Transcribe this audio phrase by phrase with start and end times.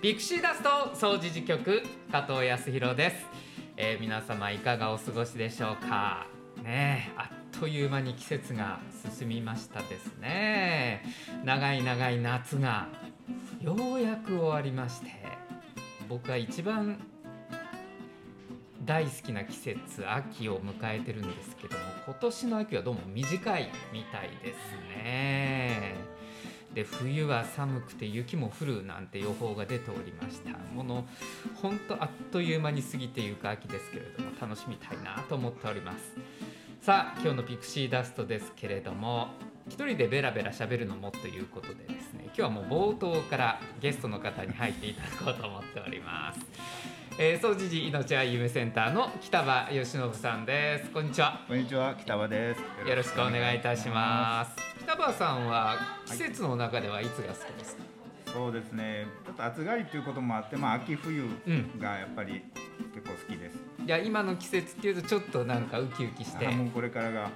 [0.00, 3.16] ピクシーダスト掃除時局加藤康弘です、
[3.76, 6.26] えー、皆様いかがお過ごしでしょうか？
[6.64, 8.80] ねあっという間に季節が
[9.18, 11.04] 進みましたですね。
[11.44, 12.88] 長い長い夏が
[13.60, 15.10] ようやく終わりまして
[16.08, 16.98] 僕は一番
[18.86, 24.56] 大好きな季節秋を迎えてるんですけども今年の秋はどうも短いみたいです
[24.96, 25.89] ね。
[26.74, 30.50] で冬は寒くて雪も降るなんて予報が出ておりました。
[30.74, 31.04] もの
[31.60, 36.16] 本当あっという間に過ぎていく秋ですけれども楽しみたいなと思っております。
[36.80, 39.28] さあ今日のピクシーダストですけれども
[39.68, 46.40] 一人でベラベラ喋るのもということでですね今日はもう冒頭からゲストの方に入っていただこうと思っております。
[47.18, 50.90] えー、総持寺命愛夢センターの北場義信さんです。
[50.90, 51.44] こんにちは。
[51.46, 51.94] こんにちは。
[51.94, 52.60] 北場です。
[52.88, 54.52] よろしくお願いいたします。
[54.84, 59.06] 北場さんは季節の中ではいつが好きですか、はい、そうですね。
[59.26, 61.24] ちょっと暑がりということもあってまあ秋冬
[61.78, 62.42] がやっぱり
[62.94, 66.48] 結構好きです、うん、いや今の季節っていうとちょっとなんかウキウキして。
[66.48, 67.30] もうこれからが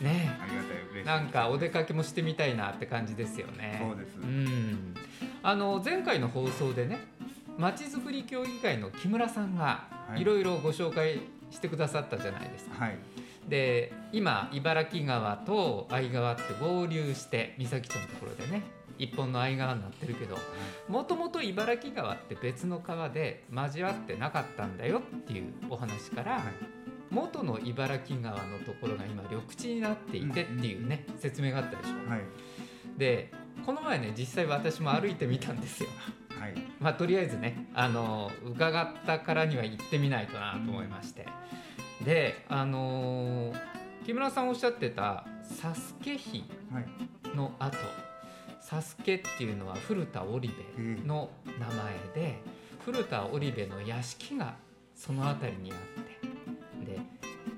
[0.00, 0.38] ね。
[0.40, 1.06] ありがたい嬉しい。
[1.06, 3.82] なんかお出かけもしてみたいなって感じですよね。
[3.82, 4.16] そうです。
[4.18, 4.94] うん。
[5.42, 6.98] あの前回の放送でね
[7.58, 9.84] まちづくり協議会の木村さんが
[10.16, 11.20] いろいろご紹介
[11.50, 12.84] してくださったじゃないですか。
[12.84, 12.98] はい、
[13.48, 18.62] で今茨城川と相川って合流して三崎町のところでね
[18.96, 20.36] 一本の相川になってるけど
[20.88, 26.42] もともと茨城川って別の川で交わってなかったんだよっていうお話から、はい、
[27.10, 32.10] 元の茨城川のところが今緑地になっていてっていうね、うん、説明があったでしょ。
[32.10, 32.20] はい、
[32.96, 33.32] で
[33.66, 35.88] この前ね実際私も歩いてみたんですよ。
[36.40, 41.26] はい、まあとりあえずねあの伺ったからには行ってみないとなと思いまして、
[42.00, 43.52] うん、であの
[44.04, 46.44] 木村さんおっしゃってた「サスケ碑」
[47.34, 47.86] の後、はい、
[48.60, 52.40] サスケっていうのは古田織部の名前で、
[52.84, 54.54] 古田織部の屋敷が
[54.94, 56.08] その辺りにあって。
[56.84, 56.98] で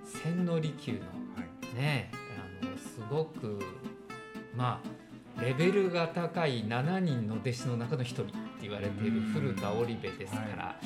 [0.05, 0.99] 千利休の
[1.75, 2.11] ね、
[2.63, 3.61] あのすごく
[4.57, 5.00] まあ
[5.41, 10.77] レベルが高い7人の弟子の中の1人って言われている古田織部ですから、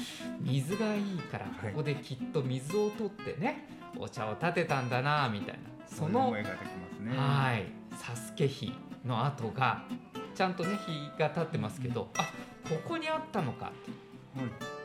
[0.40, 5.60] 水がいいからここできっと水を取ってね、お茶を立てたんだなみたいな。
[5.86, 7.66] そのはい。
[7.96, 8.72] サスケ碑
[9.04, 9.84] の跡が
[10.34, 12.22] ちゃんとね碑が立ってますけど、あ
[12.68, 13.72] ここにあったのか、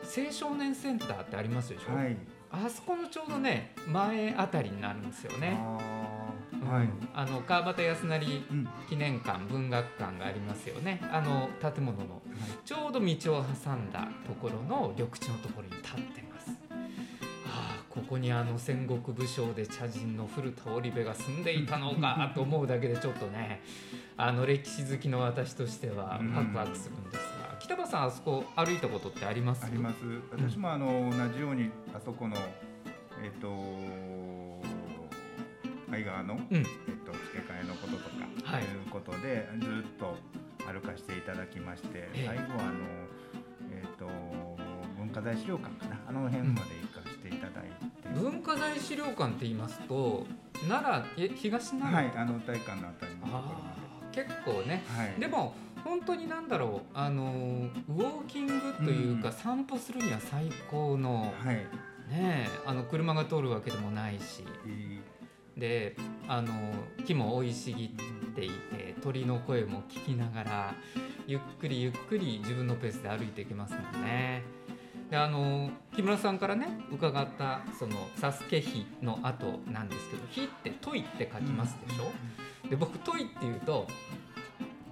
[0.04, 2.16] 青少年センターってありますでしょ、はい、
[2.50, 5.58] あそこのちょうどね前あたりになるんですよね。
[6.70, 8.26] はい、あの川端康成
[8.88, 11.00] 記念館、文学館がありますよね。
[11.12, 12.22] あの建物の、
[12.64, 16.50] ちょうど道を挟んだところの緑地のところに立ってます。
[17.44, 23.62] ああここにあの戦国武将で茶人の古田織部が住んでいたのかと思うだけでちょっとね
[24.16, 29.64] あの歴史好きの私としてはワクワクするんですが、北場さんあそこ歩いたことってあります？
[29.64, 29.96] あります。
[30.30, 32.36] 私もあの、同じようにあそこの
[33.22, 33.48] えっ、ー、と
[35.90, 36.64] 海側の、うん、えっ
[37.04, 40.16] と、付け替えのこととか、はい、いうことでずっと
[40.66, 42.74] 歩かせていただきまして、えー、最後はあの、
[43.72, 44.06] えっと、
[44.96, 46.00] 文化財資料館かな。
[46.08, 50.26] あの辺まで行かせていただいて、うん、文化財資料館って言いますと
[50.68, 53.80] 奈良え東奈良はいあの体育館のあたりのところまで。
[54.12, 57.22] 結構ね、はい、でも本当になんだろうあの
[57.88, 58.52] ウォーキング
[58.84, 61.56] というか、うん、散歩するには最高の、はい、
[62.10, 64.44] ねあの車が通るわけでもないし、
[65.56, 65.96] で
[66.28, 66.48] あの
[67.06, 67.88] 木も生い茂っ
[68.34, 70.74] ていて鳥の声も聞きながら
[71.26, 74.42] ゆっくりゆっくり自分のペースで歩いていけますもんね。
[75.10, 82.68] であの木村さんからね伺ったその「サスケ碑」の後なんですけど「碑」って「問い」って書きますでしょ？
[82.68, 83.88] で僕「問い」っていうと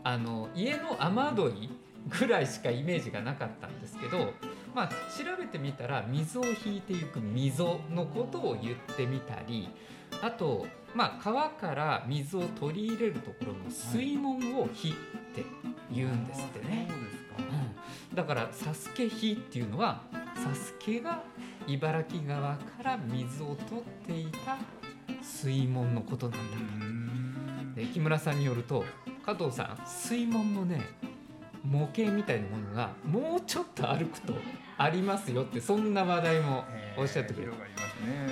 [0.03, 1.71] あの家の雨どい
[2.09, 4.33] ぐらいしかイメージがなかったんですけど、
[4.75, 9.69] まあ、調べてみたら水を引いていく溝のことを言ってみたり
[10.23, 14.93] あと、まあ、川から水を取り入れるところの水門を火っ
[15.35, 15.45] て
[15.93, 16.89] 言うんですってね。
[18.11, 20.03] うん、だから「サスケ火」っていうのは
[20.35, 21.23] サスケが
[21.67, 24.57] 茨城側から水を取っていた
[25.23, 26.57] 水門のことなんだ
[27.75, 27.81] と。
[27.81, 28.85] で木村さんによると
[29.25, 30.81] 加藤さん水門のね
[31.63, 34.35] 模型みたいなものがもうちょっと歩くと
[34.79, 36.65] ありますよってそんな話題も
[36.97, 37.53] おっしゃってくれる。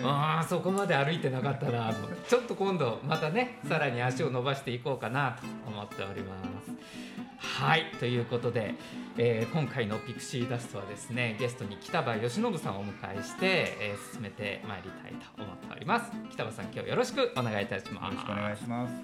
[0.04, 2.08] ああそこまで歩いてなかったなと。
[2.28, 6.70] ちょっと今度またねさらに足を伸ばしていこうかなと思っております。
[7.38, 8.74] はいということで、
[9.18, 16.12] えー、今回のピクシーダストはですねゲストに北場義信さんをお迎えして、えー、進めてまいりたいと思っております。
[16.30, 18.14] 北場さん今日よろしくお願いいたします。
[18.14, 18.94] よろしくお願いします。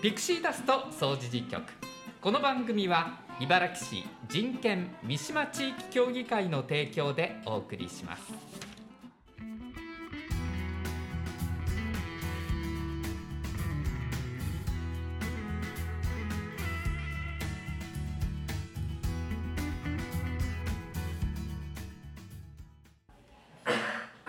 [0.00, 1.93] ピクシーダスト掃除実局
[2.24, 8.22] この番組は茨城市人権三島地域協議会の提供でお送りします。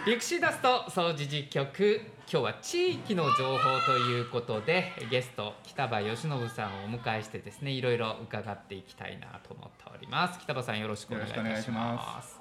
[0.06, 2.00] ビクシーダスト掃除実局
[2.32, 10.40] 今日は地域の情報ということでゲスト北場義信さんをお迎えしてですねいろいろ伺っていきたいなと思っております。
[10.40, 12.40] 北場さんよろしくお願いいたします。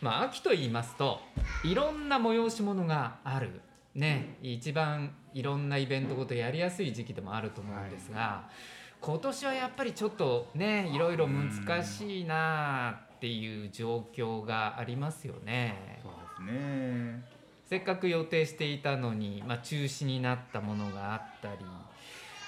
[0.00, 1.20] まあ秋と言いますと
[1.64, 3.60] いろんな催し物がある。
[3.94, 8.54] ね一番いろんなイベントごとやりやすい時期でもあると思うんですが、はい、
[9.02, 16.00] 今年はやっぱりちょっとねいろいろ難しいなっていう状況がありますよね。
[16.42, 17.24] ね。
[17.68, 21.56] せっかく予定していたのに、まあ、中止になったものがあったり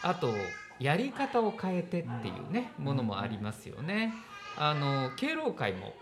[0.03, 0.33] あと
[0.79, 4.15] やり方を変えてっていうね、ものもありますよね。
[4.57, 5.93] あの敬老会も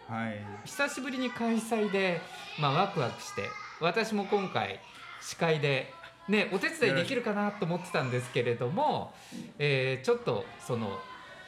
[0.64, 2.20] 久しぶりに開催で、
[2.58, 3.42] まあ、ワクワクして
[3.80, 4.80] 私も今回
[5.20, 5.92] 司会で、
[6.26, 9.12] ね、お手伝いできるかなと思ってたんですけれども、
[9.58, 10.98] えー、ちょっとその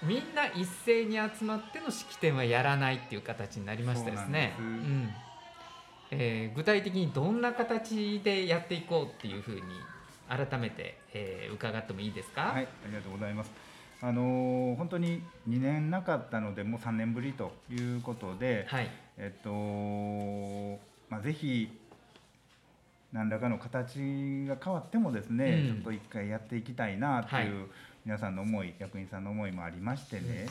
[0.02, 4.54] みんな一斉に集まっての式典はやらないっていう形になりましたですね。
[4.58, 5.08] うん
[6.10, 9.62] えー、具体的にどんな形でやっていこうっていうふうに
[10.28, 12.42] 改めて、えー、伺ってもいいですか？
[12.42, 13.50] はい、ありがとうございます。
[14.00, 19.50] あのー、本当に2年なかったのでもう3年ぶりということで、はい、えっと
[21.10, 21.68] まあ、ぜひ
[23.12, 27.66] 何らかの形が変わってもですね、うん、ちょっと一回やっていきたいなという
[28.04, 30.46] 皆さんの思い、はい、役員さんの思いもありましてね、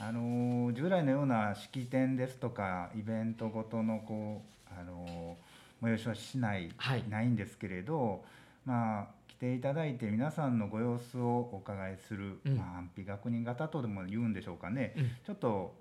[0.00, 5.36] うん、あの従来のような式典ですとかイベントごとのこうあの
[5.82, 8.24] 催しはしない、はい、ないんですけれど
[8.64, 15.74] まあ来ていただいて皆さんのご様子をお伺いする、うん、まあ、安否確認型とでも言うんでしょうかね、うん、ちょっと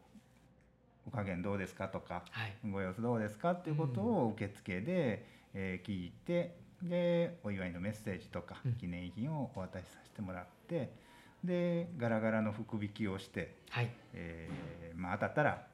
[1.07, 11.04] お加減どうですかとか、はい、ご様子どうですかっていうことを受付で、うん、えー、聞いてでお祝いのメッセージとか記念品をお渡しさせてもらって。
[11.45, 13.89] でガラガラの福引きをして、はい。
[14.13, 15.67] えーまあ、当たったら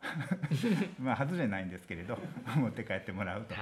[0.99, 2.17] まあ外れないんですけれど
[2.57, 3.53] 持って帰ってもらうと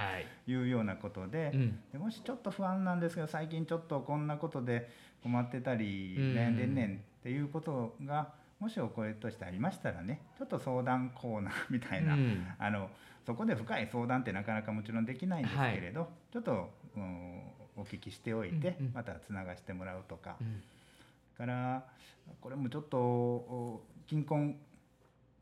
[0.48, 0.54] い。
[0.56, 4.88] うようなことではいでもしちょっと不安なんですけど最近ちょっとこんなことで
[5.22, 12.90] 困ってたり悩んでんねんっていうことがもしお声としてありましたらねちょっと相談コーナー みたいな、うん、あの
[13.24, 17.38] そこで深い相談ってなかなかもちろんできないんですけれど、はい、ちょっと、うん、
[17.76, 20.36] お聞きしておいて、またつながしてもらうとか。
[20.40, 20.62] うん
[21.40, 21.84] から
[22.40, 24.56] これもちょっと金婚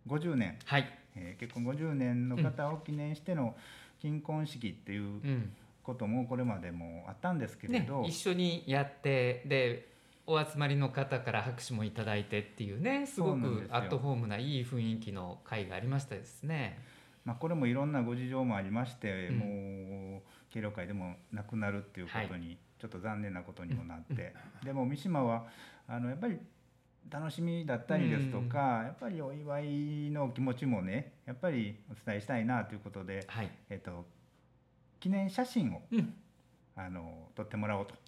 [0.07, 0.89] 50年、はい。
[1.17, 3.57] えー、結婚50年の方を記念しての
[4.01, 5.21] 金婚式っていう
[5.83, 9.89] こともこれまでもあったんですけれど、ね、一緒にやってで
[10.27, 16.79] お集まりの方から拍手もいただいてっていうねすごくアットホームないい雰囲気の会がありましたですね。
[17.25, 24.35] まあ、これもいろんなご事情もありまして、うん、もう敬老会でもなくなるっていうことに、ちょっと残念なことにもなって、
[24.65, 25.47] でも三島は
[25.87, 26.39] あのやっぱり
[27.11, 34.07] 楽しみだったりですとか、やっぱりお祝いの気持ちもねやっぱりお伝えしたいなということで、はい、えっと、
[35.01, 36.15] 記念写真を、うん、
[36.77, 37.93] あの撮ってもらおうと。
[37.93, 38.03] はい。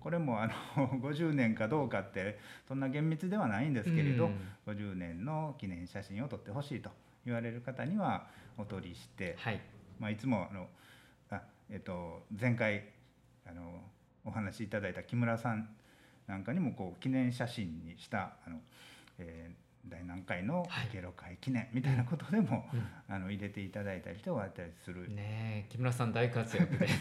[0.00, 2.38] これもあの 50年かどうかって
[2.68, 6.90] そんな厳密ではないんですけれど、うん、50年の記念写真を撮ってほしいと
[7.24, 8.26] 言われる方には
[8.58, 9.60] お取りして、はい。
[9.98, 10.66] まあ、いつもあのあ、
[11.74, 12.84] えっと、前回
[13.44, 13.80] あの
[14.24, 15.68] お話しいただいた木村さん
[16.28, 18.58] なんかにもこう記念写真にしたあの、
[19.18, 25.12] えー、第何回の敬老会記念みたいなことでも、うん、あの入れていただいたりとかったりする。
[25.12, 26.86] ね木村さん大活躍で。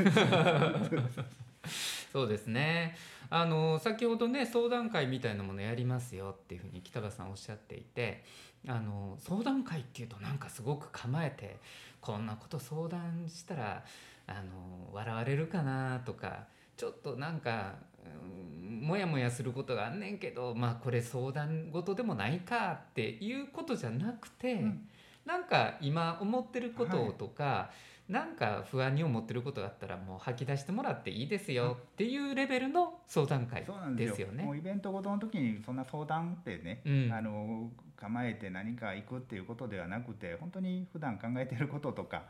[2.12, 2.96] そうですね。
[3.30, 8.24] あの先ほどね相談会みたいなものやりますよっていうふうに北川さんおっしゃっていて
[8.68, 11.58] あの相談会っていうとなんかすごく構えて
[12.02, 13.86] こんなこと相談したら
[14.28, 16.46] あの笑われるかなとか
[16.78, 24.88] ちょっとなんか、うん、もやもやすることがあんねんけどまあこれ相談事でもないかっていうことじゃなくて、うん、
[25.26, 27.70] なんか今思ってることとか、は
[28.10, 33.66] い、なんか不安に思ってることがあったらもう吐き出してもらっていいですよっていうレベルの相談会
[33.96, 34.44] ですよね。
[34.44, 42.24] もうイベントごとの時にそんな相談ってね、うん、あの構えて何か行くっていうことではなくて本当に普段考えてることとか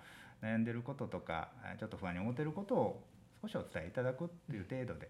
[0.44, 3.04] 悩んでることとかちょっと不安に思ってることを
[3.42, 5.10] 少しお伝えいただくっていう程度で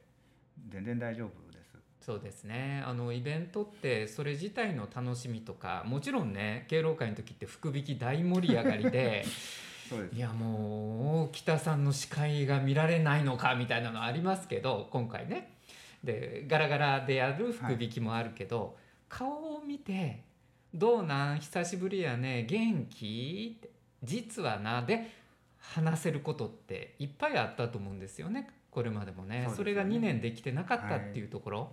[0.70, 1.74] 全然大丈夫です。
[2.02, 2.84] そうですね。
[2.86, 9.26] あのイベントってそれ自体の楽しみとかもちろんね敬老会の時って福引き大盛り上がりで
[10.14, 15.54] いやもう北さんの司会が見られないのかみたいなのありますけど今回ね。
[16.04, 18.74] でガラガラでやる福引きもあるけど、はい
[19.10, 20.24] 顔を見て
[20.74, 21.40] 「どうなん？
[21.40, 22.48] 久しぶりやね。
[22.50, 23.70] 元気?」って
[24.04, 25.06] 「実はな」で
[25.64, 31.70] 話せることっていっぱいあったと思うんですよねこれまでもね、ね、それが2年できてなかったっていうところ、はい、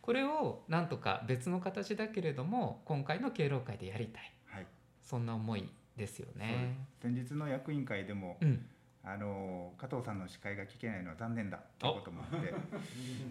[0.00, 4.66] これをなんとか別の形だけれども今回の敬老会でやりたい、はい、
[5.02, 6.76] そんな思いですよね。
[7.00, 8.66] 先日の役員会でも、うん
[9.08, 12.52] あの加藤さんの司会が聞けないのは残念だということもあって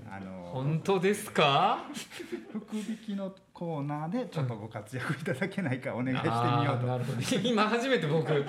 [0.09, 1.83] あの本当ですか？
[2.49, 7.19] 福引きのコーナーでちょっとご活躍いただけないかお願いしてみようと、なるほど。
[7.43, 8.45] 今初めて僕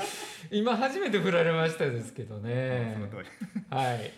[0.52, 2.92] 今初めて振られましたですけどね。
[2.95, 3.28] その通り。
[3.71, 4.12] はい。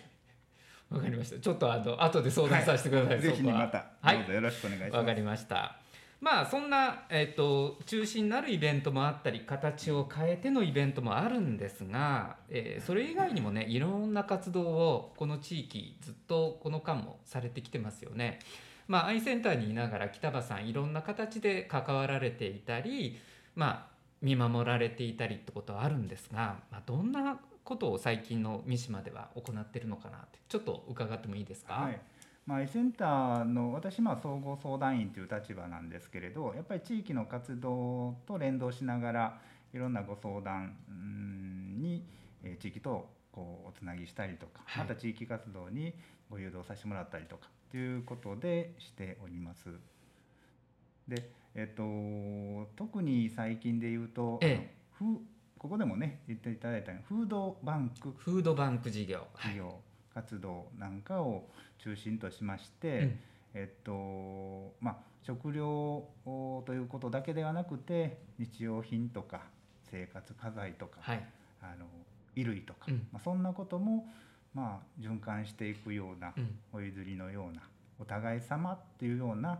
[0.91, 1.39] わかりました。
[1.39, 4.95] ちょっとあの後で相談させてください、はい、ぜひまた、はい、どうぞよろしくお願いします。
[4.97, 5.79] わかりました
[6.21, 18.39] まあそんな、えーと、中心になるイベントもあったり形を変えてのイベントもあるんですが、えー、それ以外にもねいろんな活動をこの地域ずっとこの間もされてきてますよね。
[18.87, 23.19] まあ、アイセンターにいながら北場さんいろんな形で関わられていたり、
[23.55, 31.99] まあ、見守られていたりってことはあるんですが、まあ、どんなことを最近の三島では行ってるのかなってちょっと伺ってもいいですか、はい
[32.49, 39.41] まあ、イセンターの私まあ総合相談員という立場なんですけれどやっぱり地域の活動と連動しながら
[39.71, 40.73] いろんなご相談
[41.79, 42.03] に
[42.59, 45.93] 地域とこうおつなぎしたりとか、また地域活動に
[46.31, 49.69] ご誘導させてもらったりとかということでしております。
[51.07, 55.05] で、えっと、特に最近で言うと、ええ、
[55.59, 58.11] ここでもね言っていただいたようにフードバンク。
[58.17, 59.27] フードバンク事業。
[59.35, 59.79] 事業
[60.13, 61.47] 活動なんかを
[61.79, 63.19] 中心としまして、うん、
[63.53, 66.05] えっとまあ、食料
[66.65, 69.41] ということだけではなくて日用品とか
[69.91, 71.27] 生活家財とか、はい、
[71.61, 71.85] あの
[72.35, 74.07] 衣類とか、うん、まあ、そんなことも、
[74.53, 77.61] まあ、循環していくような、うん、お譲りのような
[77.99, 79.59] お互い様っていうような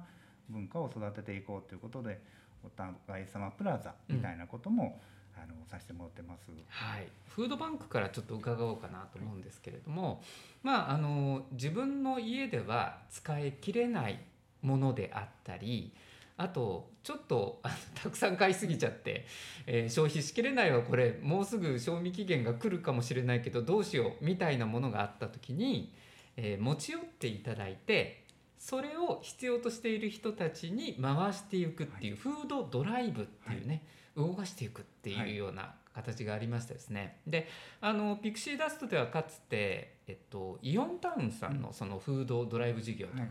[0.50, 2.22] 文化を育てていこうということで
[2.63, 6.50] お互い様プラザみたいなことも、うんあのさせてもらってます。
[6.69, 10.22] はい、フードバンクからちょっと伺おうかなと思うんですけれども、
[10.63, 14.19] まああの自分の家では使い切れない
[14.62, 15.93] ものであったり。
[16.41, 19.25] あとちょっとあのたくさん買いすぎちゃって、
[19.67, 25.93] えー、消費しきれないわこれもうすぐ賞味期限が来るかもしれないけどどうしようみたいなものがあった時に、
[26.38, 28.24] えー、持ち寄っていただいて
[28.58, 33.81] それを必要としている人たちに回していくっていう、フードドライブっていうね、はい
[34.16, 37.20] 動かしていくっていうような形がありましたですね。
[37.28, 37.48] で
[37.82, 43.24] あのピクシーダストではかつて、えっと、イオンタウンさんのそのフードドライブ事業とか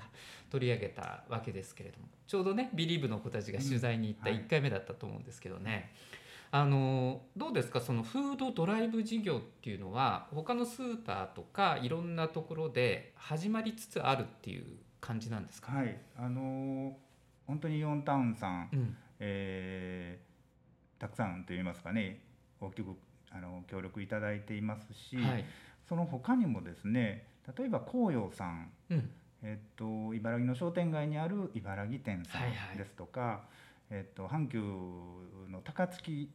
[0.50, 5.92] 取り上げたわけですけれども、ちょうどねビリーブの子たちが取材に行った1回目だったと思うんですけどね。
[6.50, 14.64] あのどうですかそのフードドライブ事業っていうのは他のスーパーとかいろんなところで始まりつつあるっていう
[14.98, 15.98] 感じなんですか、はい。
[16.18, 16.96] あの
[17.46, 20.27] 本当にイオンタウンさん、うん、えー
[20.98, 22.20] たくさんといいますかね
[22.60, 22.96] 大きく
[23.30, 25.44] あの協力いただいていますし、はい、
[25.88, 27.26] その他にもですね
[27.56, 29.10] 例えば紅葉さん、うん、
[29.42, 32.38] えっと、茨城の商店街にある茨城店さ
[32.74, 33.40] んですとか、はいはい、
[33.90, 34.58] えっと、阪急
[35.50, 36.30] の高槻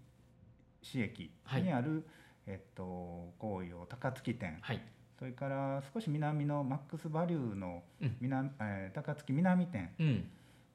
[0.82, 2.02] 市駅にある、はい、
[2.48, 4.82] えっと、紅葉高槻店、はい、
[5.20, 7.84] それから少し南のマックスバリューの
[8.22, 10.30] 南、うん、えー、高槻南店、うん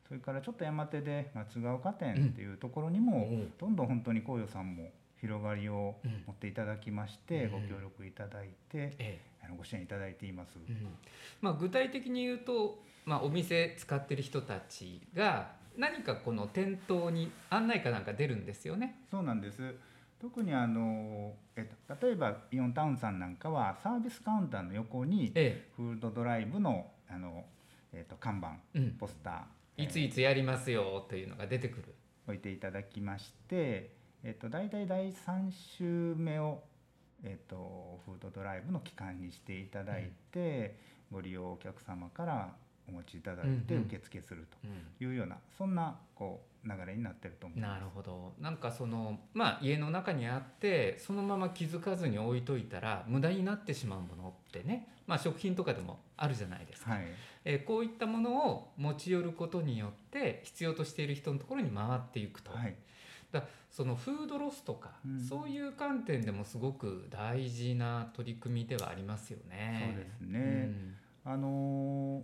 [0.09, 3.29] それからちょっと山手で松ヶ丘店っていうところにも、
[3.61, 5.97] どんどん本当に紅葉さんも広がりを
[6.27, 10.57] 持っていただきまして、ご協力いただいて、あのご支援いただいています。
[10.57, 10.89] うん、
[11.43, 19.03] まあ、具体的に言うと、まあ、お店使ってる人たちが何かこの店頭に案内かなんか出るんですよね。
[19.11, 19.75] そうなんです。
[20.21, 25.33] 特にあの、えっと、例えばイオンタウンさんなんかはサービスカウンターの横に
[25.77, 27.45] フードドライブのあの、
[27.93, 28.57] えっと、看板、
[28.99, 31.95] ポスターいついつやりますよというのが出てくる。
[32.27, 33.93] 置いていただきまして、
[34.23, 36.63] えっと、大体第3週目を、
[37.25, 40.77] えっと、フードドライブの期間にしていただいて、
[41.11, 42.53] うん、ご利用お客様から
[42.87, 44.47] お持ちいただいて受付する
[44.99, 47.71] というような、うんうん、そんなこう流れになってると思います。
[47.73, 56.93] なるほどなんかその、まあ、家の中にあってそのまま気づかずに置いといたら無駄になってしまうものってね、まあ、食品とかでもあるじゃないですか。
[56.93, 57.07] はい
[57.45, 62.53] えこういったものを持ち寄ることによって必要としている人のところに回っていくと。
[62.53, 62.75] はい
[63.31, 69.93] だそのフードロスとか、うん、そういう観点でもすごく大事な取り組みではありますよね。
[69.95, 70.71] そうですね、
[71.27, 72.23] うん、あの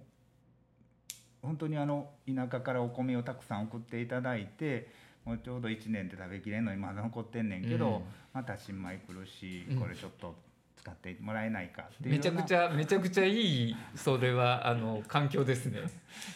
[1.45, 4.89] 本当にあの田舎からお米をたくさん送っていただいて
[5.25, 10.35] もうちょうど1年で食べきれんのにまだ残ってんねんけど、うん、また新米来るしこれちょっと
[10.77, 15.81] 使ってもらえないかっていうめちゃくちゃめちゃくちゃいいそれはあの環境ですね。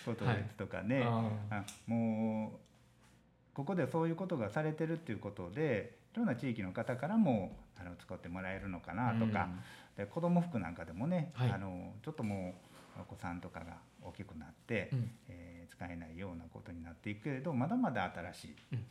[0.06, 1.06] ことですとかね、はい、
[1.50, 2.58] あもう
[3.54, 9.48] ここでそういうことがされてるっていうことでいろんな地域の方からもあの使ってもらえるのかなとか、
[9.98, 12.67] うん、で子供服なんかでもね、はい、あのちょっともう
[13.00, 18.84] お子さんとかが大きくなって、うん、えー、使えないようなことになっていくけれどまだまだ新しい、うん、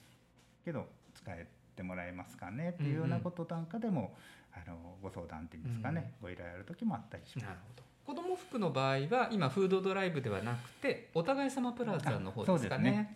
[0.65, 0.85] けど
[1.15, 2.69] 使えてもらえますかね？
[2.69, 4.15] っていうようなことなんかでも、
[4.53, 7.45] あのご相談っていうんですかね、ご依頼ある時もあったりします。
[7.45, 7.83] なるほど。
[8.05, 12.91] 子ども服の場合は今フードドライブではなくてお互い様プラザの方ですかね。
[12.91, 13.15] ね。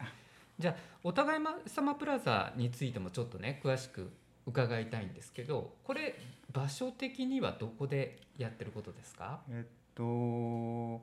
[0.59, 4.11] じゃあお互い様プラザについてもちょっとね詳しく
[4.45, 6.19] 伺いたいんですけどこれ
[6.51, 9.39] 場所的にはどこでやってることですか？
[9.49, 9.71] えっ
[10.01, 11.01] と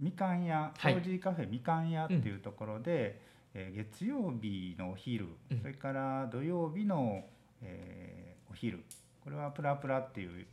[0.00, 3.20] みかん屋掃除カフェみかん屋っていうところで、
[3.54, 7.24] うん、えー、月曜日のお昼、うん、それから土曜日の、
[7.62, 8.82] えー、お昼。
[9.22, 10.46] これはプラプラっていう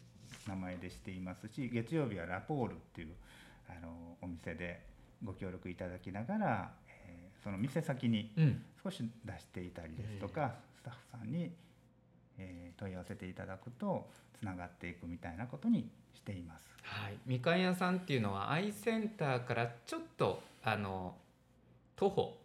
[0.48, 3.10] 名前でしていますし月曜日はラポールっていう
[3.70, 4.82] あのお店で
[5.24, 6.72] ご協力いただきながら、
[7.06, 8.34] えー、その店先に
[8.84, 11.52] 少し出していたりですとか、うん、スタッフさんに、
[12.38, 14.10] えー、問い合わせていただくと
[14.44, 16.66] つながっていくみたいなことにしています。
[16.84, 21.16] はい、みかん屋さんっていうのはアイセンターからちょっとあの
[21.96, 22.38] 徒歩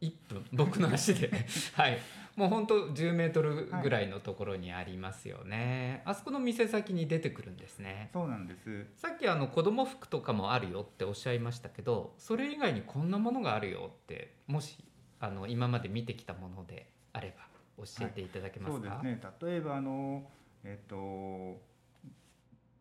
[0.00, 0.46] 1分。
[0.52, 1.30] 僕の足で。
[1.74, 1.98] はい。
[2.34, 8.08] もうほんと10メートルぐらいのところにありますよね、はい、あそこの店先に出てくるんですね。
[8.10, 8.86] そうなんです。
[8.96, 14.82] さっきあの子供服とかもあるよっておっしゃいましたけどそれ以外にこんなものがあるよってもし
[15.20, 17.52] あの今まで見てきたものであれば
[17.84, 19.50] 教えていただけますか、はい、そうですね。
[19.50, 20.26] 例えばあの
[20.64, 21.60] えっ、と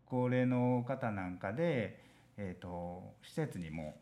[0.06, 2.00] 高齢の方なんかで
[2.38, 3.96] えっ、と施設にも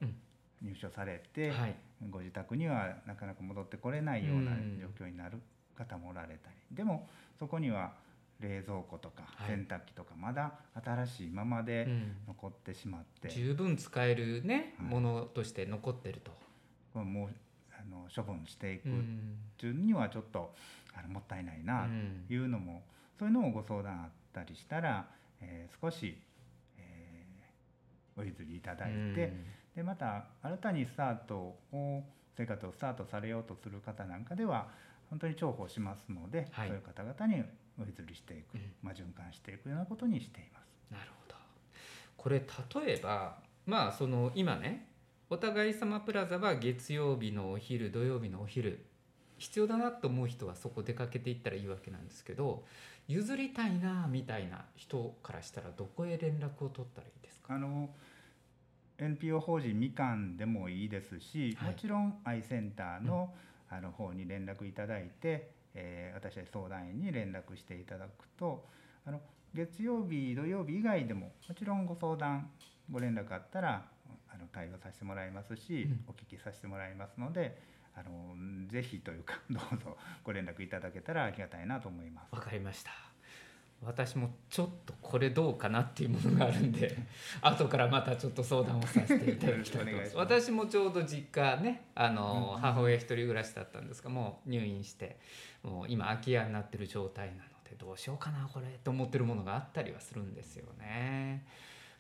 [0.62, 1.76] 入所されて、うんはい。
[2.10, 5.42] ご自宅にはなかなか戻ってこれないような状況になる
[5.78, 7.08] 方もおられたり、でも
[7.38, 7.92] そこには
[8.40, 11.88] 冷蔵庫とか洗濯機とかまだ新しいままで
[12.26, 16.32] 残ってしまって、うん、十分使えるね、はい、ものとして残ってると。
[16.94, 17.30] これもう
[17.72, 18.92] あの処分していくっ
[19.58, 20.54] ていうにはちょっと
[20.96, 21.88] あのもったいないな
[22.28, 22.80] というのも、うん、
[23.20, 25.06] そういうのもご相談あったりしたら、
[25.42, 26.18] えー、少し、
[26.78, 29.14] えー、お譲りいただいて、うん。
[29.76, 31.36] でまた新たにスタート
[31.74, 32.04] を
[32.38, 34.70] 生活をスタートされようとする方なんかでは
[35.10, 37.44] 本当に重宝しますので、はい、そういう方々に
[37.82, 40.92] お譲りしていく、うん、まあ、循環していくようなことにしています。
[40.92, 41.36] なるほど。
[42.16, 44.88] これ例えばまあその今ね
[45.30, 48.86] お互い様プラザは月曜日のお昼土曜日のお昼
[49.38, 52.66] 必要だなと思う人はそこ出かけていったらいいわけなんですけど
[53.10, 57.56] 譲りたいなみたいな人からしたらどこへ連絡を取ったらいいですか？
[57.56, 57.90] あの
[59.00, 63.34] NPO 法人みかんでもいいですし、はい、もちろんアイセンターの,、
[63.70, 68.66] あの方に連絡いただいて、えー、私たち相談員に連絡していただくと
[69.06, 69.22] あの
[69.56, 72.52] 月曜日土曜日以外でももちろんご相談
[72.92, 73.86] ご連絡あったら
[74.32, 77.58] あの対応させてもらいますし、うん、お聞きさせてもらいますので
[78.00, 82.36] あのぜひというか どうぞご連絡いただけたらありがたいなと思います。
[82.36, 82.92] わかりました
[83.82, 86.98] 私もちょっとこれどうかなっていうものがあるんで
[87.42, 95.18] 後からまたちょっと相談をさせていただきたいと思います私もちょうど実家ねあの、母親一人暮らしだったんですがもう入院して
[95.64, 101.46] もう今空き家になってる状態なのでどうしようかなこれと思ってるものがあったりはするんですよね。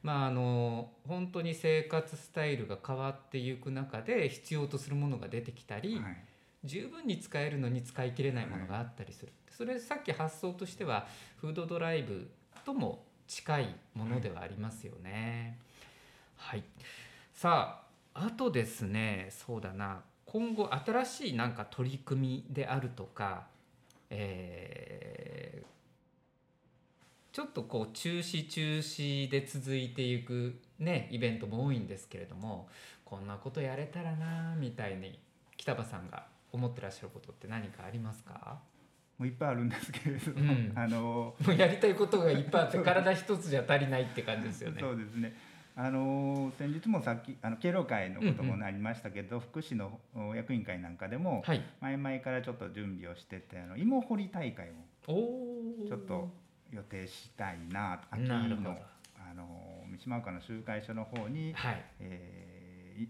[0.01, 6.17] まああの本当に生活スタイルが変わっていく中で必要とするものが出てきたり、はい。
[6.65, 11.07] 十分に使えるのに使い切れないものがあったりする、それさっき発想としては
[11.38, 12.29] フードドライブ
[12.65, 15.57] とも近いものではありますよね。
[16.35, 16.63] はい、
[17.33, 17.81] さ
[18.13, 20.01] ああとですねそうだな。
[20.25, 23.47] 今後新しいなんか取り組みであるとか、
[24.09, 25.65] えー、
[27.39, 32.67] ちょっとこう中止中止で続いていくねイベントも多いんですけれども
[33.06, 35.17] こんなことやれたらなみたいに
[35.56, 38.60] 北場さんが思ってらっしゃることって何かありますか？
[39.17, 44.82] もういっぱいあるんですけれども、うん、あのもうやりたいことがいっぱいあって体一つじゃ足りないって感じですよね。
[44.82, 45.34] そうですね。
[45.78, 49.97] あの先日もさっきあの敬老会のこともなりましたけど、うんうん、福祉の
[50.36, 54.73] 役員会なんかでも、はい、前々からちょっと準備をしててあの芋掘り大会を
[55.88, 56.28] ちょっと
[56.71, 58.77] 予定したいな秋の
[59.17, 59.47] あの
[59.91, 63.08] 三島岡の集会所の方に、はい、えー、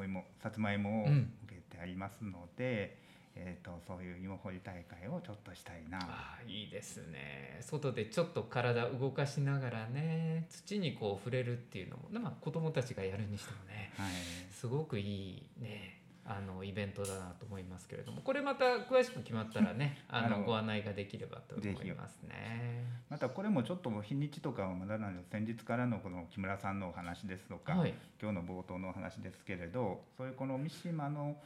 [0.00, 3.02] お芋さつまいもを受けてありますので。
[3.36, 5.98] えーと、そういう芋掘り大会をちょっとしたいな。
[6.02, 7.58] あいいですね。
[7.62, 14.12] 外でちょっと体動かしながらね土にこう触れるっていうのも、まあ、子供たちがやるにしてもね、はい、
[14.52, 22.84] すごくいいねあのイベントだなと思いますけれどもこれまた詳しく決まったらね あのご案内ができればと思いますね。
[23.10, 31.36] またこれもちょっと日にちとかはまだなんで先日からのこの木村さんのお話ですとか、はい、今日の冒頭のお話ですけれどそういうこの三島の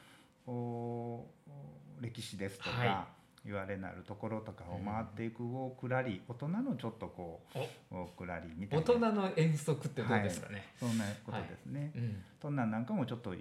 [2.01, 3.19] 歴史ですとか、はい。
[3.45, 8.85] 言われなるところとかを回っていくウォークラリー、大人のちょっとこうウォークラリーみたいな。
[8.85, 12.05] 大人の遠足ってどうですかね、はい、そんなことですね、はい。
[12.05, 13.35] うん、そんなんなんかもちょっと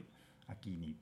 [0.47, 0.97] 秋に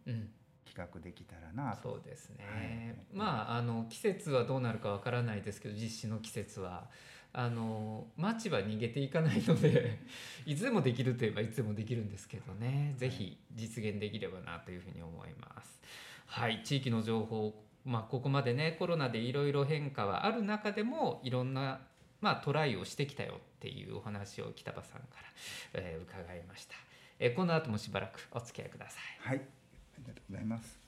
[0.65, 6.89] 企画できたらなと、そうですね、はい、まああの季節はどうなるかわからないですけど実施の季節は。
[7.38, 9.99] あの街は逃げていかないので
[10.47, 15.81] いつでもできるといえばいつでもできるんですけどね、是非実現できればなというふうに思います。
[16.27, 16.63] はい。
[16.63, 21.81] 地域の情報まあ、ここまでねコロナでいろいろ変化はある中でもいろんな、
[22.19, 25.08] まあ、トライをしてきたよっていうお話を北場さんか
[25.73, 26.75] ら、えー、伺いました、
[27.17, 29.30] えー、この後もしばらくお付き合いください。
[29.30, 29.38] はい。
[29.38, 29.41] あ
[29.99, 30.80] りがとうございます。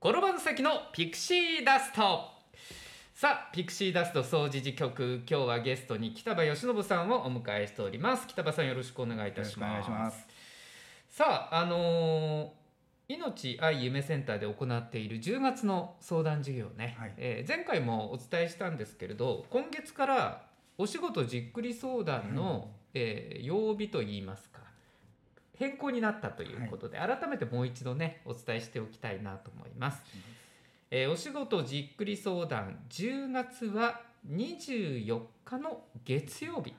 [0.00, 2.38] 転ばぬ先のピクシーダスト。
[3.14, 8.28] さあピクシーダスト総持事局今日はゲストに北場義信さんをお迎えしております。
[8.28, 10.24] 北場さんよろしくお願いいたします。
[11.10, 12.48] さああのー、
[13.08, 20.42] 命愛夢センターで行っている10月の相談事業ね、はい、えー、前回もお伝えしたんですけれど今月から
[20.76, 24.58] お仕事じっくり相談の、うん、えー、曜日といいますか
[25.56, 30.02] 変更になったということで、はい、改めてもう一度ねお伝えしておきたいなと思います。
[30.14, 30.20] うん
[30.90, 36.74] えー、お仕事じっくり相談10月は24日の月曜日、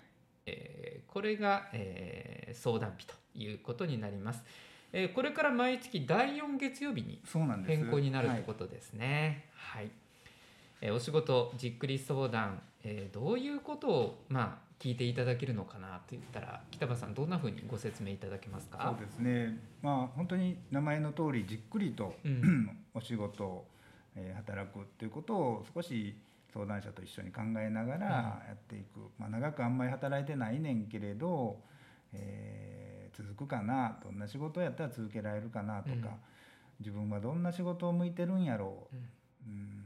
[0.48, 4.44] えー、これが、えー、相談日ということになります。
[4.92, 7.22] えー、これから毎月第4月曜日に
[7.68, 9.46] 変更になるということですね。
[9.54, 9.92] はい、はい、
[10.82, 18.96] えー、お仕事じっくり相談、えー、どういうことをまあ聞いていただけるのかなと言ったら北場さんどんなふうにご説明いただけますか？
[18.98, 19.60] そうですね。
[19.82, 23.68] まあ本当に名前の通りじっくりと、うん、 お仕事を
[24.16, 26.16] え働くっていうことを少し
[26.52, 31.60] 相談者と一緒に考えながらやっていく、まあ、長くあんまり働いてないねんけれど、
[32.14, 32.89] えー、
[33.20, 36.02] 続くかなどんな仕事やったら続けられるかなとか、うん、
[36.80, 38.96] 自分はどんな仕事を向いてるんやろう、
[39.48, 39.84] うん、うん。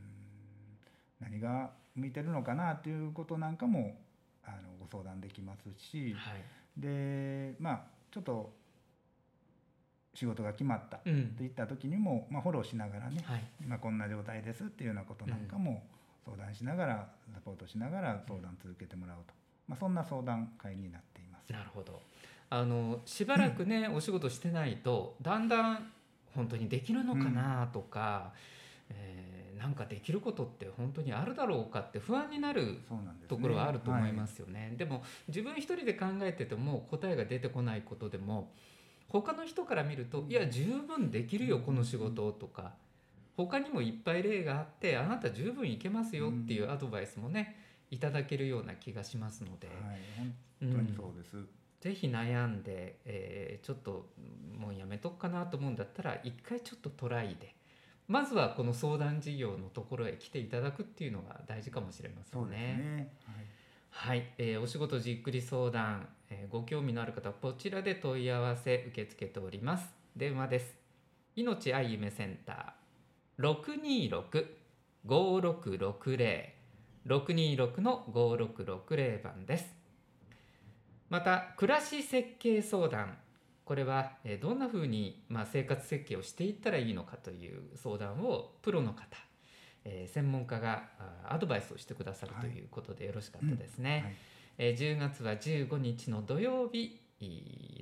[1.19, 3.97] 何が向いてるのかなっていうことなんかも
[4.45, 6.43] あのご相談できますし、はい、
[6.77, 8.53] でまあちょっと
[10.13, 15.81] 仕事が決まったといった時にも、まあ、フォローしながらね、はい、今こんな状態ですっていうようなことなんかも
[16.23, 19.33] 相談しながらサポートしながら相談続けてもらうと、
[19.67, 21.51] まあ、そんな相談会になっています。
[21.51, 21.99] なるほど
[22.53, 25.91] あのしばらくね、お仕事してないとだんだん
[26.35, 28.31] 本当にできるのかなとか、
[28.91, 32.77] うん、えー、なんかできることって本当にあるだろうかって不安になる
[33.27, 34.53] ところはあると思いますよね。
[34.53, 38.51] でねはい、でも自分一人で考えてても答えが出てこないことでも
[39.07, 42.73] 他の人から見ると「いや十分できるよこの仕事」とか。
[43.35, 47.55] 他にもいっぱい例があってあなた十分いけますよっていうアドバイスもね
[47.89, 49.99] いただけるような気がしますので、はい、
[50.59, 51.49] 本当にそうです、うん、
[51.83, 54.07] ぜひ悩んで、えー、ちょっと
[54.57, 57.55] もうやめとくかなと思うんだったら一回ちょっとトライで。
[58.07, 62.57] まずはこの相談事業のところへ来ていただくっていうのが大事かもしれませんね。
[62.57, 63.13] ね。
[63.91, 69.93] はい、はい、えー、お仕事じっくり相談えー、ご興味のある方はこちらで問い合わせ受け付けております。
[70.15, 70.75] 電話です。
[71.35, 73.53] 命愛夢センター。
[75.07, 76.45] 626-5660
[77.05, 79.82] 626の5660番です
[81.13, 83.19] また暮らし設計相談。
[83.65, 89.05] これはどんなふうにま生活設計をしていったらいいのかという相談をプロの方、
[89.85, 90.89] え専門家が
[91.29, 93.89] アドバイスをしてくださるということでよろしかったですね。
[93.91, 94.15] はいうんはい。
[94.57, 96.99] え10月は15日の土曜日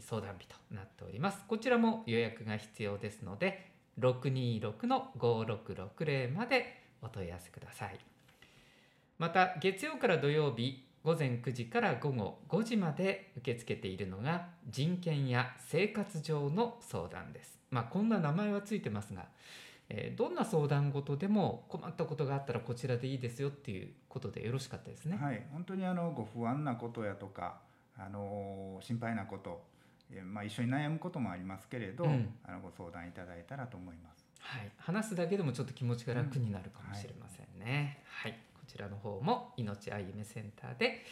[0.01, 1.45] 相談日となっております。
[1.47, 7.97] こちらも予約が必要ですので626の5660までお問い合わせください。
[9.17, 19.25] また月曜から土曜日午前9時から午後5時まで受け付けているのが人権や生活上の相談ですまあこんな名前はついてますが
[19.93, 25.19] えー、どんな相談事でも困ったことがあったらこちらでいいですよっていうことでよろしかったですね。
[25.21, 27.57] はい、本当にあのご不安なことやとか、
[27.97, 29.61] あの心配なこと、
[30.09, 34.25] えー、まあ一緒に悩むこともありますけれど、うん、あのご相談いただいたらと思います。
[34.39, 37.99] はい、話すだけでもちょっと気持ちが楽になるかもしれませんね。
[38.25, 38.39] うん、はい、
[38.71, 41.03] ちらの方も命あゆめセンターで、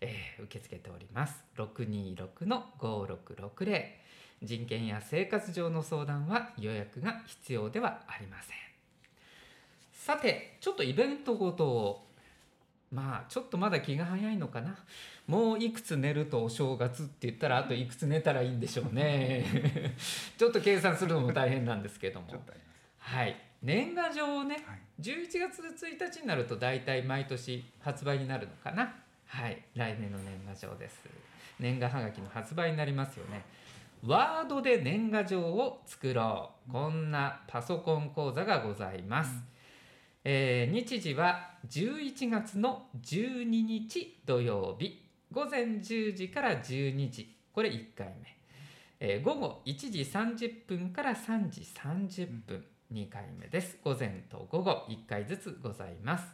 [0.00, 1.44] えー、受け付けております。
[1.56, 4.00] 六二六の五六六零。
[4.42, 8.56] 人権や生活上の相談は予約が必要ではありません。
[9.92, 12.06] さてちょっとイベントごとを
[12.90, 14.78] まあちょっとまだ気が早いのかな。
[15.26, 19.44] もういくつ寝るとお正月って言ったらあといくつ寝たらいいんでしょうね。
[20.38, 22.28] ちょっと計算するのも大変なんですけども。
[22.98, 28.94] はい年賀状をね、はい、11月1日になると大体毎年発売になるのかな。
[29.26, 29.62] はい。
[29.74, 31.00] 来年の年賀状です。
[31.58, 33.44] 年賀はがきの発売になりますよね。
[34.04, 36.72] ワードで年賀状を作ろう。
[36.72, 39.42] こんなパソコン講座がございます、うん。
[40.24, 45.02] えー、日時は11月の12日土曜日。
[45.30, 47.36] 午前10時から12時。
[47.52, 48.36] これ1回目、
[49.00, 53.78] えー、午後1時30分から3時30分2回目です。
[53.84, 56.24] 午前と午後1回ずつございます。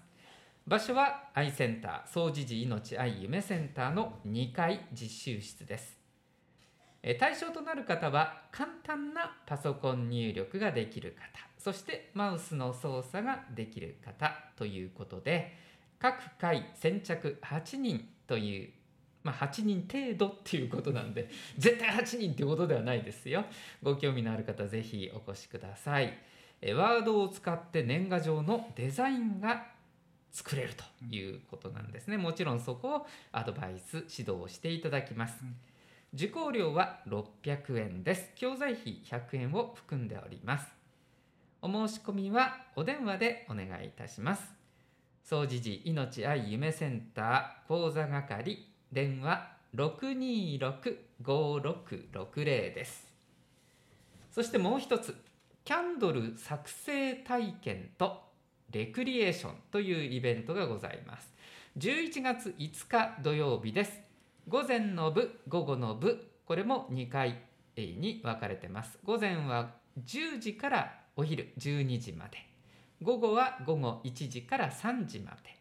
[0.66, 5.97] 場所は愛センター総持寺命愛夢センターの2階実習室です。
[7.14, 15.57] 対象となる方は簡単なパソコン入力ができる方そしてマウスの操作ができる方ということで
[16.01, 18.71] 各回先着8人という
[19.23, 23.45] まあ、8人程度っていうことなんで 絶対8人っていうことではないですよ。
[23.83, 26.16] ご興味のある方ぜひお越しください。
[26.75, 29.66] ワードを使って年賀状のデザインが
[30.33, 32.16] 作れるということなんですね。
[32.16, 35.37] もちろんそこをアドバイス指導していただきます。
[36.14, 38.33] 受講料は600円です。
[38.37, 40.66] 教材費100円を含んでおります。
[41.62, 44.55] お申し込みはお電話でお願いいたします。
[45.25, 53.05] 総持寺命愛夢センター講座係電話626-5660です。
[54.31, 55.16] そしてもう一つ、
[55.66, 58.22] キャンドル作成体験と
[58.70, 61.35] レクリエーションというイベントがございます。
[61.76, 64.00] 11月5日土曜日です。
[64.46, 67.42] 午前の部、午後の部、これも2回
[67.76, 68.96] に分かれてます。
[69.05, 69.72] 午前は
[70.05, 72.38] 10時からお昼12時まで
[73.02, 75.57] 午後は午後1時から3時まで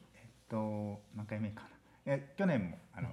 [0.50, 2.14] と何回目かな？
[2.14, 3.10] え去年もあの、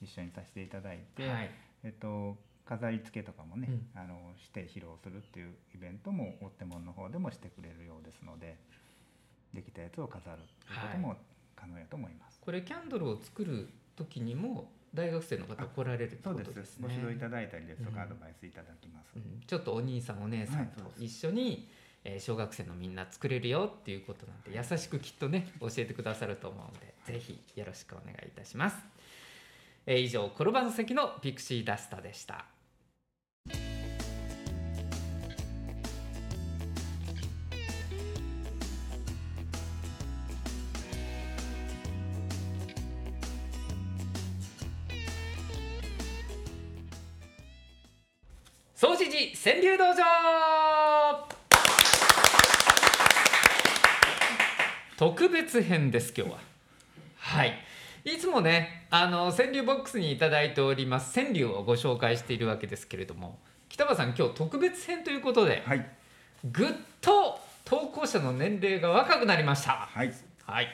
[0.00, 1.50] 一緒にさせていただいて、はい、
[1.84, 8.56] えっと飾り付けとかもね、うん、あのして披露するっていうイベントも大手門の方でもしてくれるようですので
[9.52, 11.16] できたやつを飾るということも
[11.56, 16.78] 可能やと思います、はい、これキャンドルを作る時にも大学生の方来られるそうです。
[16.78, 21.68] ねご指導いただいたりですとか、アドバイスいただきます、うん、ちょっとお兄さんお姉さんと一緒に、
[22.04, 28.76] えー、小学生のみんな作れるよっていうことなんで優しくきっとね教えてくださると思うのでぜひよろしくお願いいたします、
[29.86, 32.44] えー、以上転ばぬ席のピクシーダスタでした
[49.30, 50.02] 川柳道場
[54.96, 56.38] 特別編です今日は。
[57.18, 57.52] はい。
[58.04, 65.86] いつもねあの川柳ボックスに頂いております川柳をご紹介しているわけですけれども北場さん今日特別編ということで、はい、
[66.50, 66.68] ぐっ
[67.00, 69.88] と投稿者の年齢が若くなりました。
[69.92, 70.12] はい、
[70.44, 70.68] はい、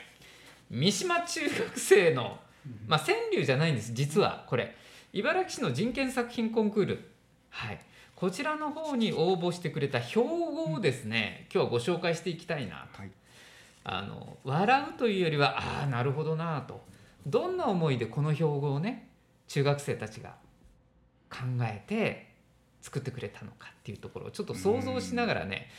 [0.71, 2.39] 三島中学生の
[2.87, 4.75] まあ川柳じゃないんです実はこれ。
[5.11, 7.11] 茨城市の人権作品コンクール。
[7.51, 7.79] はい
[8.19, 13.11] こちらの方に応募してくれた標語をですね、今日はご紹介していきたいなと、はい、
[13.85, 16.83] あの笑うというよりはああなるほどなと。
[17.25, 19.07] どんな思いでこの標語をね
[19.47, 20.35] 中学生たちが
[21.29, 22.33] 考えて
[22.81, 25.69] 作ってくれたのかっていうところをちょっと想像しながらね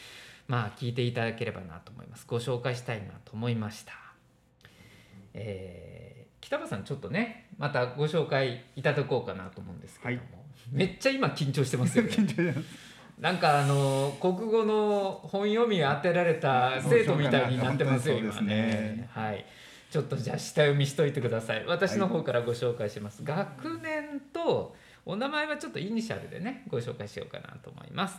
[0.49, 2.25] まあ聞いていただければなと思います。
[2.27, 3.93] ご紹介したいなと思いました。
[5.35, 10.40] えー、北場さんちょっとねまたご紹介いただこうかなと思うんですけども、はい
[10.73, 12.55] めっちゃ今緊張してますよね。
[13.19, 19.09] なんかあの国語の本読み当てられた生徒みたいになってますよ今ね。
[19.13, 19.45] はい。
[19.91, 21.65] ちょっとじゃあ下読みしといてください。
[21.67, 28.19] 私の方からご紹介します、はい、学年とお名前はちょっとイニシャルでねご紹介しようかなと思います。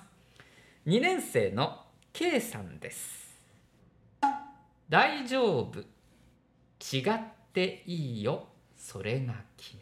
[0.85, 3.39] 2年生の K さんです。
[4.87, 5.79] 大丈夫。
[5.79, 7.19] 違っ
[7.53, 8.47] ていいよ。
[8.77, 9.80] それが君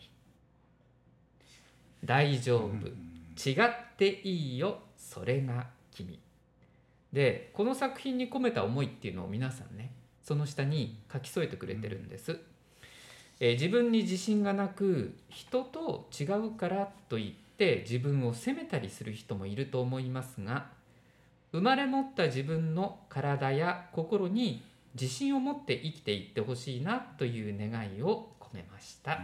[2.03, 2.87] 大丈夫。
[3.49, 4.79] 違っていいよ。
[4.97, 6.19] それが君。
[7.13, 9.91] でこの作品に込めた思いっていうのを皆さんね
[10.23, 12.39] その下に書き添えてくれてるんです、
[13.39, 20.67] えー、自分に自信がなく人と違うからといって自分を責めたりする人もいると思いますが
[21.51, 24.61] 生まれ持った自分の体や心に
[24.93, 29.19] 自信を持って生きていってほしいなという願いを込めました。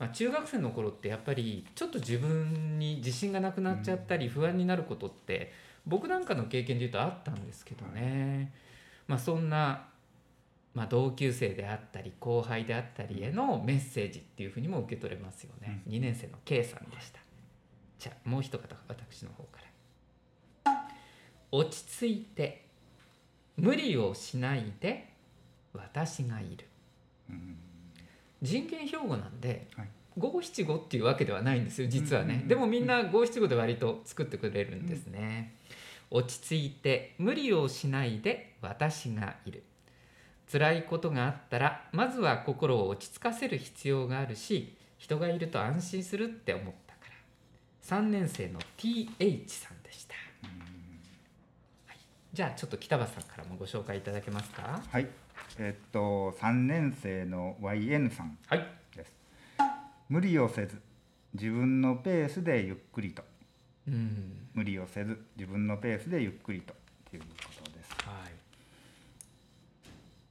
[0.00, 5.52] まあ、中学生の頃ってやっぱりちょっと自分に自信がなくなっちゃったり不安になることって
[5.86, 8.50] 僕なんかの経験でいうとあったんですけどね、
[9.06, 9.88] まあ、そんな、
[10.74, 17.20] まあ、同級生であったり後輩であったりへのメッセージっていうふうにも受け取れますよね、2年生の K さんでした。
[17.98, 19.60] じゃあもう一方私の方か
[20.64, 20.90] ら。
[21.52, 22.64] 落ち着いて
[23.56, 25.12] 無理をしないで
[25.74, 26.66] 私がいる、
[28.42, 29.68] 人権標語なんで、
[30.18, 35.54] 五七五っていうわけではないんですよ実はね、でもみんな五七五で割と作ってくれるんですね、
[36.10, 39.62] 落ち着いて無理をしないで私がいる。
[40.50, 47.02] 辛いことがあったらまずは心を落ち着かせる必要があるし人がいると安心するって思ったか
[47.88, 47.98] ら。
[47.98, 50.14] 3年生の TH さんでした、
[51.86, 51.98] はい、
[52.32, 54.82] じゃあちょっと北場さんからもご紹介いただけますか？
[54.90, 55.06] はい
[55.62, 58.38] えっと3年生の YN さん
[58.96, 59.12] です、
[59.58, 59.70] はい、
[60.08, 60.80] 無理をせず
[61.34, 63.22] 自分のペースでゆっくりと。
[63.86, 66.74] うん、無理をせず自分のペースでゆっくりと。
[67.10, 67.26] というこ
[67.64, 68.32] とです、はい、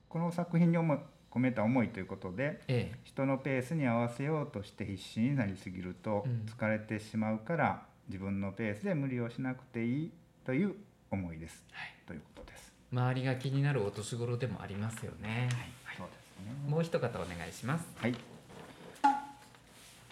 [0.07, 6.25] この作品に込めた思いということで、ええ、人のペースに合わせようとして必死になりすぎると
[6.57, 10.11] 疲れてしまうから、うん、自分のペースで無理をしなくていい
[10.45, 10.75] という
[11.11, 12.58] 思いです、はい、ということです
[12.91, 15.49] 周りが気になるお年頃でもありますよね、
[15.85, 16.69] はい、そうですね。
[16.69, 17.85] もう一方お願いします。
[17.97, 18.15] はい。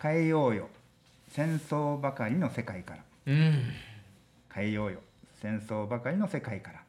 [0.02, 0.70] 変えようよ。
[1.32, 3.00] 戦争ばかりの世界から。
[3.28, 3.64] うん、
[4.54, 5.00] 変えようよ。
[5.42, 6.82] 戦争ばかりの世界から。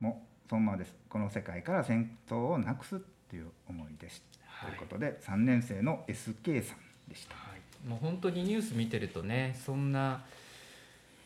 [0.00, 0.94] もそのままです。
[1.08, 2.98] この世界から戦争をなくすっ
[3.30, 10.22] ていう思いです、はい、ということで3年生の SK さんでした、はい、もう本当にニュース見てるとねそんな、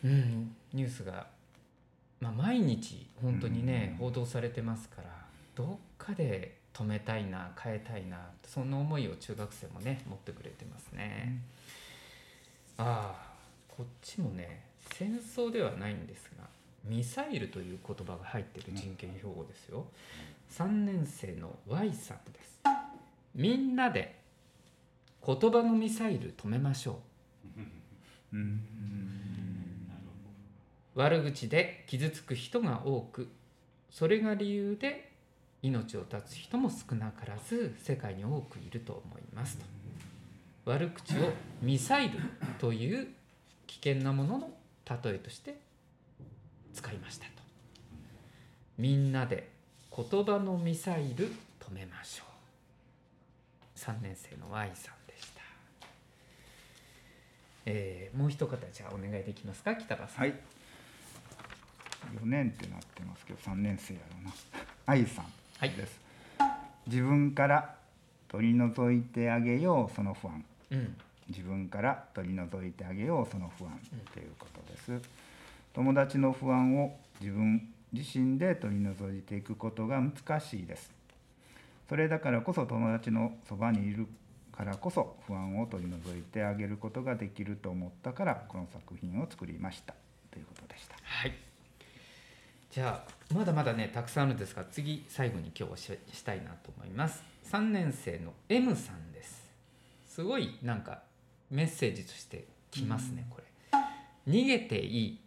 [0.05, 1.27] うん、ニュースが、
[2.21, 5.09] まあ、毎日本当にね、うん、報道されてますから
[5.55, 5.67] どっ
[5.99, 11.41] かで止めたいな変えたいなそんな思いを中学生もね持ってくれてますね、
[12.79, 13.31] うん、ああ
[13.69, 16.45] こっちもね戦争ではないんですが
[16.85, 19.85] ミサイルという言葉が入ってる人権標語ですよ、
[20.57, 22.59] 3年生の Y さんです。
[23.35, 24.19] みんなで
[25.25, 27.01] 言葉のミサイル止めましょ
[28.33, 28.37] う
[31.01, 33.31] 悪口で傷つく人が多く
[33.91, 35.11] それが理由で
[35.63, 39.65] 命を絶つ人も少なからず世界に多くいると思いますと。
[40.67, 41.33] 悪口を
[41.63, 42.19] ミサイル
[42.59, 43.09] という
[43.67, 44.51] 危険なものの
[45.03, 45.57] 例えとして
[46.75, 47.31] 使いましたと。
[48.77, 49.49] みんなで
[49.97, 51.29] 言葉のミサイル
[51.61, 53.79] 止めましょう。
[53.79, 55.41] 3年生の Y さんでした、
[57.65, 59.75] えー、もう一方じゃあお願いできますか？
[59.75, 60.25] 北場さん。
[60.25, 60.60] はい。
[62.23, 64.33] 4年ってなってますけど3年生やろうな。
[64.87, 65.27] 愛さん
[65.61, 66.01] です、
[66.39, 66.51] はい、
[66.87, 67.77] 自分から
[68.29, 70.97] 取り除いてあげようその不安、うん。
[71.31, 73.81] 自分から取り除いてあげようその不安
[74.13, 75.01] ということです、
[75.73, 80.93] 友達の不安を自分自身で取り除いていくことが難しいです。
[81.89, 84.07] それだからこそ友達のそばにいる
[84.53, 89.95] からこそ不安を取り除いてあげることができると思ったからこの作品を作りました。
[90.31, 90.97] ということでした。
[91.03, 91.50] はい
[92.71, 97.23] じゃあまだまだねたくさんあるんですが次最後に今日はしたいなと思います。
[97.51, 99.43] 3年生の M さんです。
[100.07, 101.03] すごいなんか
[101.51, 103.45] メッセージとしてきますね、これ。
[104.33, 105.21] 逃げていい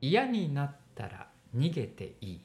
[0.00, 2.40] 嫌になったら逃げていい、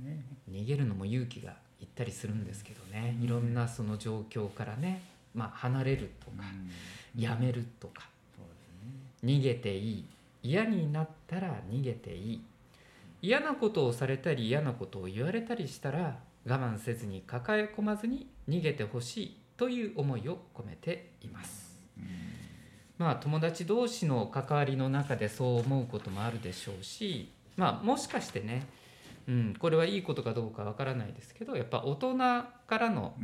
[0.00, 5.02] ね、逃げるのも勇気がいったりするんですけどね、いろんなその状況からね、
[5.34, 6.42] まあ、離れるとか、
[7.16, 8.08] やめるとか、
[9.22, 10.04] 逃げていい
[10.44, 12.44] 嫌になったら逃げていい
[13.22, 21.74] 嫌なことをされたり嫌なことを言われたりしたら我慢せずに抱え込まずに逃げてほしいという思いを込めています。
[22.98, 28.66] まあ友達同士の関わりの中でそう思うこともあるでしょうし、まあ、もしかしてね、
[29.26, 33.14] うん、これはいいことかどうかわからないですけどやっぱ大人からの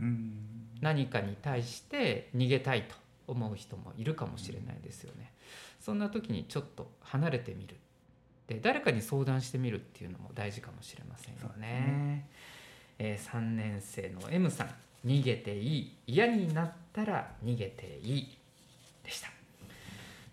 [0.81, 2.95] 何かに対して逃げたいと
[3.27, 5.31] 思う人もいるかもしれないですよね。
[5.81, 7.75] そんな時にちょっと離れてみる。
[7.75, 7.77] っ
[8.51, 11.69] で誰かに相談してみるっていうのも大事かもしれませんよね。
[11.69, 12.29] ね。
[12.99, 14.71] えー、3年生の M さん
[15.07, 15.97] 「逃げていい？
[16.09, 18.39] 嫌になったら逃げていい」
[19.05, 19.31] でした。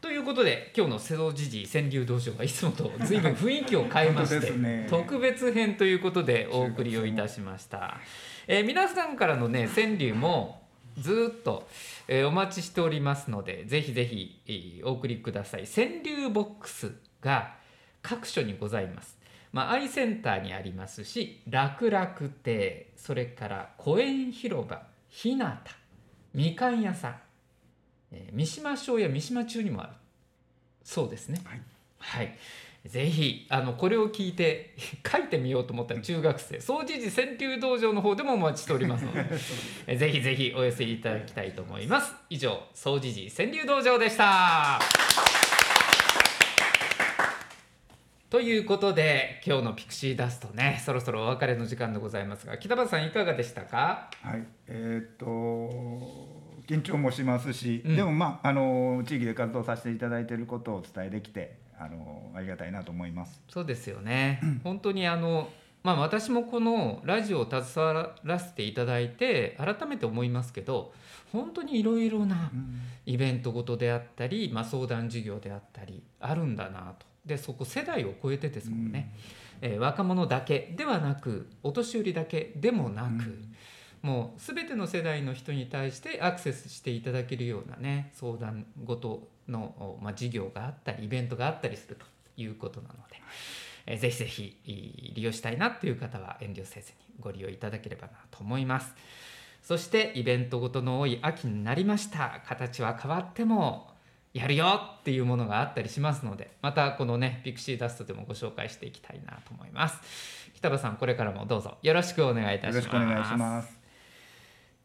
[0.02, 8.00] ということで今日の瀬戸時事川柳道場はいつもと随分雰囲気を変えまして、ね、特別編ということでお送りをいたしました。
[8.48, 10.67] えー、皆さんからのね川柳も
[10.98, 11.68] ずっと、
[12.08, 15.66] えー、お待ちしておりますのでぜひぜひ、えー、お送りください。
[15.68, 16.92] 川柳ボックス
[17.22, 17.56] が
[18.02, 19.18] 各所にございます。
[19.54, 25.46] まあ、アイセンターにありますし楽楽亭それから公園広場日向
[26.34, 27.16] みかん屋さん、
[28.12, 29.94] えー、三島省や三島中にもある
[30.84, 31.42] そうですね。
[31.44, 31.62] はい、
[32.00, 32.38] はい
[32.88, 34.74] ぜひあのこれを聞いて
[35.10, 39.14] 書いてみようと思ったら中学生総持寺川柳道場の方でもお待ちしておりますの
[39.86, 42.14] で ぜひぜひお寄せいただきたいと思います。
[42.30, 44.80] 以上総持寺川柳道場でした。
[48.30, 54.10] ということで今日のピクシーダストねそろそろお別れの時間でございますが北畑さんいかがでしたか？
[54.22, 56.37] はいえー、っと
[56.68, 63.42] 緊張もしますし、うん、でもまああの地域で活動させていただいていることをお伝えできてあのありがたいなと思います。
[63.50, 64.42] そうですよね。
[64.64, 65.50] 本当にあの
[65.84, 70.94] まあ私もこのラジオを携わらせていただいて改めて思いますけど
[71.32, 72.52] 本当にいろいろな
[73.06, 77.06] イベントごとであったり、まあ、相談事業であったりあるんだなと。
[77.26, 79.14] でそこ世代を超えてですもんね、
[79.62, 83.56] うん、えー、若者だけではなくお年寄りだけでもなく、うん、
[84.02, 92.06] もう全ての世代の人に対してアクセスしていただけるようなね相談事の、まあ、事業があったりイベントがあったりすると
[92.38, 93.22] いうことなので、
[93.86, 98.94] えー、ぜひぜひ利用したいなという方は遠慮せずにご利用いただければなと思います。
[99.64, 102.42] そしてイベントごとの多い秋になりました。
[102.46, 103.92] 形は変わっても
[104.34, 110.00] やるよっていうものがあったりしますのでまたこのねピクシーダストでもご紹介していきたいなと思います。
[110.54, 112.76] 北場さんこれからもどうぞよろしくお願いいたします。
[112.76, 113.77] よろしくお願いします。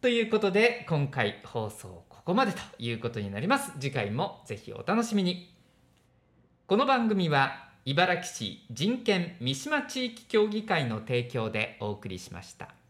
[0.02, 5.54] ということで今回放送ここまでということになります次回もぜひお楽しみに
[6.66, 12.81] この番組は茨城市人権三島地域協議会の提供でお送りしました。